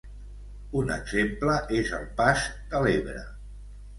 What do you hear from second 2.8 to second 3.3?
l'Ebre.